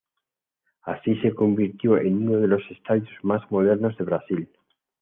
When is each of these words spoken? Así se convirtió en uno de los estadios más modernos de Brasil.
Así 0.81 1.13
se 1.17 1.35
convirtió 1.35 1.95
en 1.99 2.27
uno 2.27 2.39
de 2.39 2.47
los 2.47 2.63
estadios 2.71 3.07
más 3.21 3.43
modernos 3.51 3.95
de 3.99 4.03
Brasil. 4.05 4.49